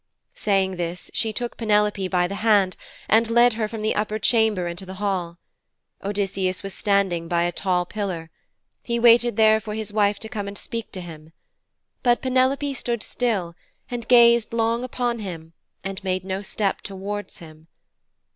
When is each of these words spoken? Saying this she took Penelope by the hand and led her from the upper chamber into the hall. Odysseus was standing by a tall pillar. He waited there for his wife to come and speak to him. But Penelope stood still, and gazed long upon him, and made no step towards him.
Saying 0.33 0.77
this 0.77 1.11
she 1.13 1.31
took 1.31 1.57
Penelope 1.57 2.07
by 2.07 2.25
the 2.27 2.33
hand 2.41 2.75
and 3.07 3.29
led 3.29 3.53
her 3.53 3.67
from 3.67 3.81
the 3.81 3.93
upper 3.93 4.17
chamber 4.17 4.67
into 4.67 4.83
the 4.83 4.95
hall. 4.95 5.37
Odysseus 6.03 6.63
was 6.63 6.73
standing 6.73 7.27
by 7.27 7.43
a 7.43 7.51
tall 7.51 7.85
pillar. 7.85 8.31
He 8.81 8.97
waited 8.97 9.37
there 9.37 9.59
for 9.59 9.75
his 9.75 9.93
wife 9.93 10.17
to 10.21 10.27
come 10.27 10.47
and 10.47 10.57
speak 10.57 10.91
to 10.93 11.01
him. 11.01 11.33
But 12.01 12.19
Penelope 12.23 12.73
stood 12.73 13.03
still, 13.03 13.53
and 13.91 14.07
gazed 14.07 14.53
long 14.53 14.83
upon 14.83 15.19
him, 15.19 15.53
and 15.83 16.03
made 16.03 16.25
no 16.25 16.41
step 16.41 16.81
towards 16.81 17.37
him. 17.37 17.67